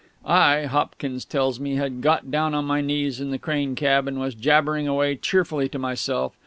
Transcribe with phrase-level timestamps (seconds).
[0.25, 4.19] I, Hopkins tells me, had got down on my knees in the crane cab, and
[4.19, 6.33] was jabbering away cheerfully to myself.